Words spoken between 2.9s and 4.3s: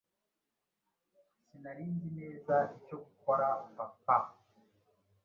gukorapapa